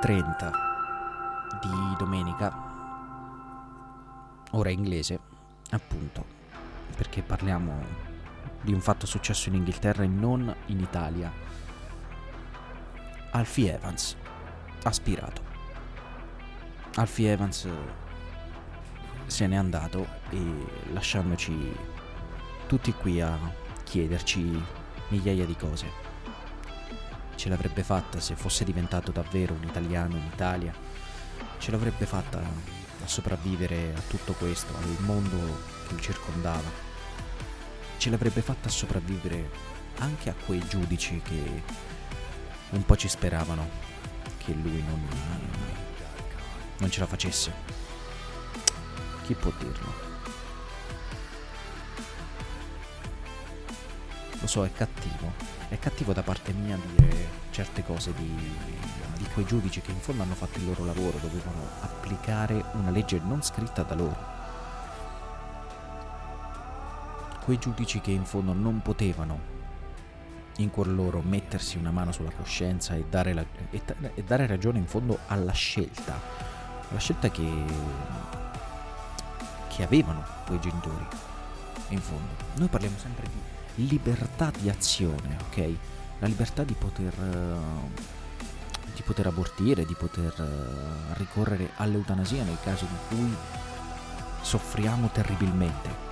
[0.00, 0.50] 9.30
[1.60, 2.50] di domenica,
[4.52, 5.20] ora inglese,
[5.70, 6.24] appunto,
[6.96, 7.84] perché parliamo
[8.62, 11.30] di un fatto successo in Inghilterra e non in Italia.
[13.32, 14.16] Alfie Evans,
[14.84, 15.42] aspirato.
[16.94, 17.68] Alfie Evans
[19.26, 20.38] se n'è andato e
[20.92, 21.76] lasciandoci
[22.66, 23.38] tutti qui a
[23.84, 24.64] chiederci
[25.08, 26.09] migliaia di cose
[27.40, 30.74] ce l'avrebbe fatta se fosse diventato davvero un italiano in Italia,
[31.56, 35.38] ce l'avrebbe fatta a sopravvivere a tutto questo, al mondo
[35.88, 36.70] che lo circondava,
[37.96, 39.48] ce l'avrebbe fatta a sopravvivere
[40.00, 41.62] anche a quei giudici che
[42.72, 43.66] un po' ci speravano
[44.36, 45.08] che lui non,
[46.76, 47.54] non ce la facesse.
[49.22, 50.09] Chi può dirlo?
[54.40, 55.32] Lo so, è cattivo,
[55.68, 58.34] è cattivo da parte mia dire certe cose di,
[59.16, 63.20] di quei giudici che in fondo hanno fatto il loro lavoro, dovevano applicare una legge
[63.22, 64.38] non scritta da loro.
[67.44, 69.58] Quei giudici che in fondo non potevano
[70.56, 73.82] in cuor loro mettersi una mano sulla coscienza e dare, la, e,
[74.14, 76.18] e dare ragione in fondo alla scelta,
[76.88, 77.64] alla scelta che,
[79.68, 81.06] che avevano quei genitori.
[81.88, 85.74] In fondo, noi parliamo sempre di libertà di azione, ok?
[86.18, 87.90] La libertà di poter, uh,
[88.94, 93.36] di poter abortire, di poter uh, ricorrere all'eutanasia nel caso in cui
[94.42, 96.08] soffriamo terribilmente.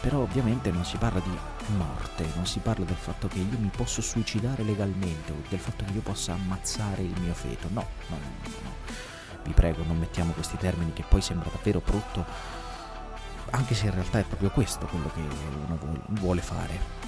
[0.00, 1.36] Però ovviamente non si parla di
[1.76, 5.84] morte, non si parla del fatto che io mi posso suicidare legalmente o del fatto
[5.84, 7.68] che io possa ammazzare il mio feto.
[7.72, 8.72] No, no, no.
[9.44, 12.62] Vi prego, non mettiamo questi termini che poi sembra davvero brutto
[13.54, 15.78] anche se in realtà è proprio questo quello che uno
[16.08, 17.03] vuole fare.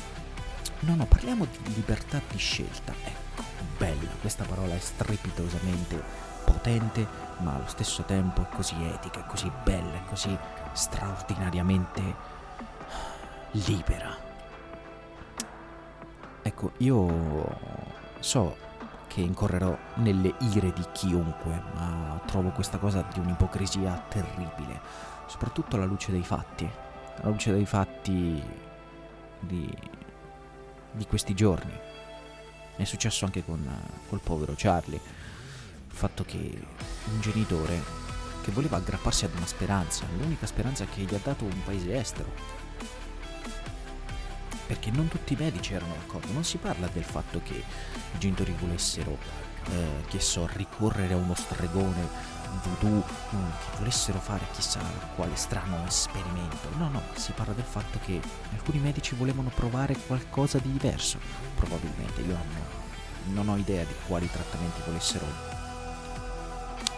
[0.81, 2.92] No, no, parliamo di libertà di scelta.
[3.03, 3.42] Ecco,
[3.78, 6.00] bella, questa parola è strepitosamente
[6.44, 7.06] potente,
[7.38, 10.37] ma allo stesso tempo è così etica, è così bella, è così
[10.72, 12.34] straordinariamente
[13.53, 14.14] libera.
[16.42, 17.58] Ecco, io
[18.20, 18.56] so
[19.08, 24.81] che incorrerò nelle ire di chiunque, ma trovo questa cosa di un'ipocrisia terribile,
[25.26, 26.70] soprattutto alla luce dei fatti,
[27.20, 28.41] alla luce dei fatti
[29.41, 29.94] di
[30.96, 31.72] di questi giorni.
[32.76, 33.68] È successo anche con
[34.08, 35.00] col povero Charlie.
[35.88, 37.80] Il fatto che un genitore
[38.42, 42.32] che voleva aggrapparsi ad una speranza, l'unica speranza che gli ha dato un paese estero.
[44.66, 48.54] Perché non tutti i medici erano d'accordo, non si parla del fatto che i genitori
[48.58, 49.16] volessero,
[49.70, 54.81] eh, che so, ricorrere a uno stregone voodoo che volessero fare chissà
[55.15, 56.69] quale strano esperimento.
[56.77, 58.21] No, no, si parla del fatto che
[58.53, 61.19] alcuni medici volevano provare qualcosa di diverso.
[61.55, 65.27] Probabilmente, io non, non ho idea di quali trattamenti volessero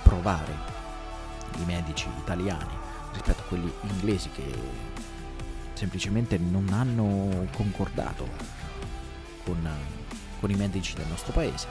[0.03, 0.53] provare
[1.59, 2.73] i medici italiani
[3.13, 4.45] rispetto a quelli inglesi che
[5.75, 8.29] semplicemente non hanno concordato
[9.45, 9.69] con,
[10.41, 11.67] con i medici del nostro paese.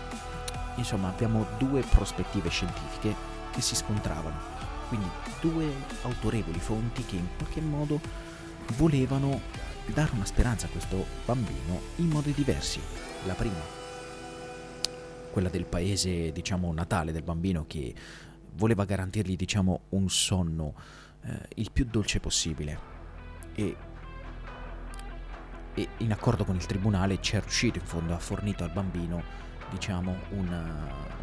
[0.75, 4.55] Insomma, abbiamo due prospettive scientifiche che si scontravano.
[4.87, 5.07] Quindi
[5.41, 5.71] due
[6.03, 7.99] autorevoli fonti che in qualche modo
[8.75, 9.41] volevano
[9.85, 12.79] dare una speranza a questo bambino in modi diversi.
[13.25, 13.59] La prima,
[15.31, 17.93] quella del paese, diciamo, natale del bambino che
[18.55, 20.73] voleva garantirgli, diciamo, un sonno
[21.23, 22.95] eh, il più dolce possibile
[23.53, 23.75] e,
[25.73, 29.21] e, in accordo con il tribunale ci è riuscito in fondo, ha fornito al bambino,
[29.69, 30.47] diciamo, un,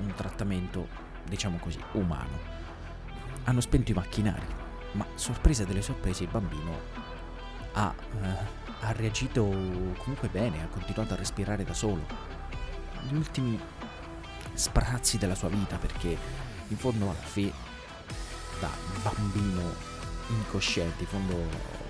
[0.00, 2.52] un trattamento diciamo così, umano.
[3.44, 4.46] Hanno spento i macchinari,
[4.92, 7.02] ma sorpresa delle sorprese il bambino
[7.74, 8.36] ha, eh,
[8.80, 12.06] ha reagito comunque bene, ha continuato a respirare da solo.
[13.08, 13.60] Gli ultimi
[14.54, 16.16] sprazzi della sua vita perché
[16.68, 17.52] in fondo Alfie
[18.60, 18.70] da
[19.02, 19.92] bambino
[20.28, 21.82] incosciente, in fondo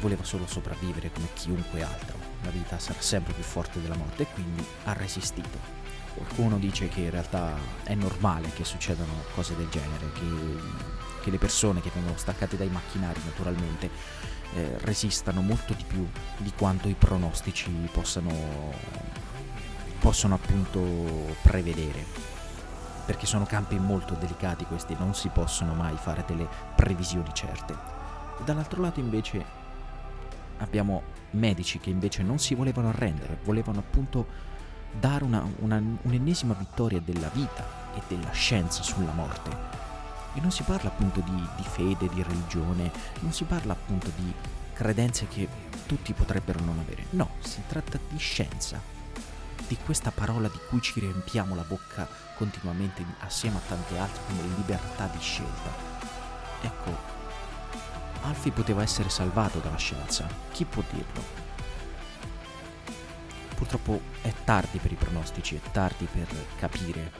[0.00, 2.18] voleva solo sopravvivere come chiunque altro.
[2.42, 5.79] La vita sarà sempre più forte della morte e quindi ha resistito.
[6.14, 10.26] Qualcuno dice che in realtà è normale che succedano cose del genere, che,
[11.22, 13.90] che le persone che vengono staccate dai macchinari naturalmente
[14.54, 16.08] eh, resistano molto di più
[16.38, 18.32] di quanto i pronostici possano,
[20.00, 22.04] possano appunto prevedere.
[23.06, 27.76] Perché sono campi molto delicati questi, non si possono mai fare delle previsioni certe.
[28.44, 29.44] Dall'altro lato invece
[30.58, 31.02] abbiamo
[31.32, 34.26] medici che invece non si volevano arrendere, volevano appunto
[34.98, 37.64] dare una, una, un'ennesima vittoria della vita
[37.94, 39.78] e della scienza sulla morte.
[40.34, 42.90] E non si parla appunto di, di fede, di religione,
[43.20, 44.32] non si parla appunto di
[44.72, 45.48] credenze che
[45.86, 47.04] tutti potrebbero non avere.
[47.10, 48.80] No, si tratta di scienza.
[49.70, 54.42] di questa parola di cui ci riempiamo la bocca continuamente assieme a tante altre come
[54.56, 55.70] libertà di scelta.
[56.62, 56.96] Ecco,
[58.22, 61.39] Alfie poteva essere salvato dalla scienza, chi può dirlo?
[63.60, 66.26] Purtroppo è tardi per i pronostici, è tardi per
[66.56, 67.12] capire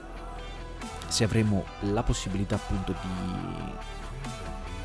[1.07, 3.75] se avremo la possibilità appunto di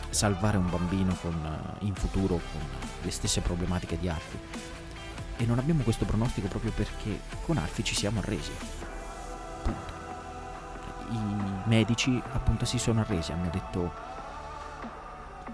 [0.10, 2.62] salvare un bambino con, in futuro con
[3.02, 4.40] le stesse problematiche di Alfie.
[5.38, 8.52] E non abbiamo questo pronostico proprio perché con Alfie ci siamo arresi.
[9.64, 9.94] Punto.
[11.12, 13.94] I medici appunto si sono arresi, hanno detto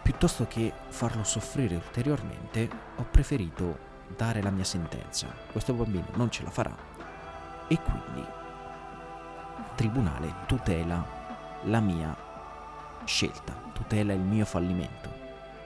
[0.01, 5.27] piuttosto che farlo soffrire ulteriormente, ho preferito dare la mia sentenza.
[5.51, 6.75] Questo bambino non ce la farà
[7.67, 11.19] e quindi il tribunale tutela
[11.63, 12.15] la mia
[13.05, 15.09] scelta, tutela il mio fallimento,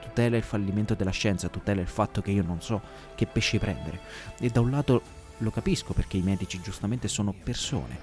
[0.01, 2.81] tutela il fallimento della scienza, tutela il fatto che io non so
[3.15, 4.00] che pesci prendere.
[4.39, 5.01] E da un lato
[5.39, 7.98] lo capisco perché i medici giustamente sono persone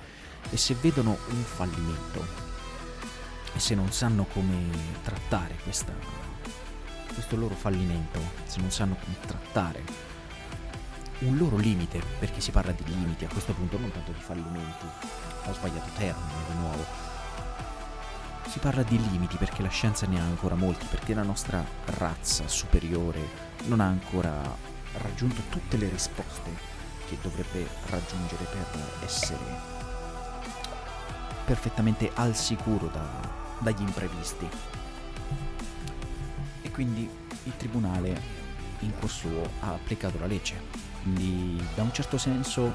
[0.51, 2.51] e se vedono un fallimento
[3.55, 4.57] e se non sanno come
[5.03, 5.93] trattare questa,
[7.13, 10.12] questo loro fallimento, se non sanno come trattare
[11.25, 14.87] un loro limite, perché si parla di limiti a questo punto, non tanto di fallimenti,
[15.47, 16.85] ho sbagliato termine di nuovo,
[18.49, 22.47] si parla di limiti perché la scienza ne ha ancora molti, perché la nostra razza
[22.49, 23.21] superiore
[23.65, 24.33] non ha ancora
[24.99, 26.51] raggiunto tutte le risposte
[27.09, 29.81] che dovrebbe raggiungere per essere
[31.45, 33.09] perfettamente al sicuro da,
[33.59, 34.49] dagli imprevisti.
[36.63, 37.09] E quindi
[37.45, 38.41] il tribunale
[38.81, 40.92] in suo ha applicato la legge.
[41.03, 42.73] Quindi da un certo senso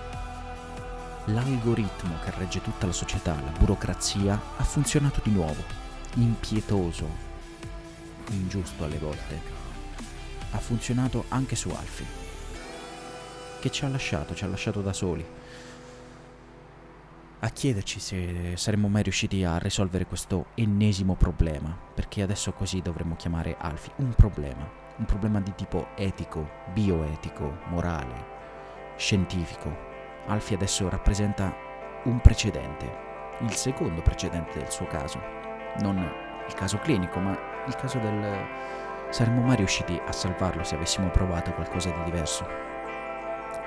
[1.25, 5.63] l'algoritmo che regge tutta la società, la burocrazia, ha funzionato di nuovo,
[6.15, 7.07] impietoso,
[8.31, 9.39] ingiusto alle volte.
[10.51, 12.05] Ha funzionato anche su Alfie,
[13.59, 15.25] che ci ha lasciato, ci ha lasciato da soli.
[17.39, 23.15] A chiederci se saremmo mai riusciti a risolvere questo ennesimo problema, perché adesso così dovremmo
[23.15, 28.35] chiamare Alfie un problema un problema di tipo etico, bioetico, morale,
[28.95, 29.85] scientifico.
[30.27, 31.53] Alfie adesso rappresenta
[32.03, 33.05] un precedente,
[33.39, 35.21] il secondo precedente del suo caso,
[35.79, 35.97] non
[36.45, 38.45] il caso clinico, ma il caso del...
[39.09, 42.45] saremmo mai riusciti a salvarlo se avessimo provato qualcosa di diverso.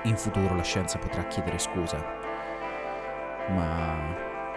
[0.03, 2.03] In futuro la scienza potrà chiedere scusa,
[3.49, 3.95] ma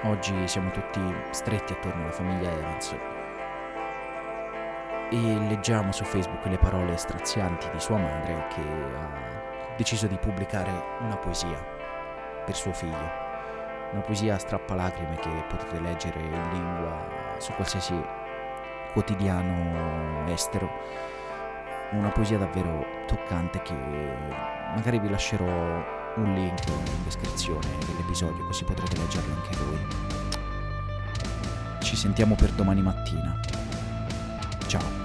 [0.05, 1.01] oggi siamo tutti
[1.31, 3.14] stretti attorno alla famiglia Evans
[5.15, 10.73] e leggiamo su Facebook le parole strazianti di sua madre che ha deciso di pubblicare
[11.03, 11.57] una poesia
[12.45, 13.23] per suo figlio.
[13.93, 17.95] Una poesia strappalacrime che potete leggere in lingua su qualsiasi
[18.93, 20.69] quotidiano estero.
[21.93, 23.75] Una poesia davvero toccante che
[24.75, 29.87] magari vi lascerò un link in descrizione dell'episodio così potrete leggerlo anche voi.
[31.79, 33.39] Ci sentiamo per domani mattina.
[34.67, 35.04] Ciao.